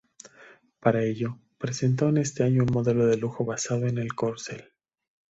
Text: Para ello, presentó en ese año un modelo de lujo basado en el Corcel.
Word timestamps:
Para 0.79 1.03
ello, 1.03 1.37
presentó 1.59 2.09
en 2.09 2.17
ese 2.17 2.43
año 2.43 2.63
un 2.63 2.73
modelo 2.73 3.05
de 3.05 3.17
lujo 3.17 3.45
basado 3.45 3.85
en 3.85 3.99
el 3.99 4.15
Corcel. 4.15 4.71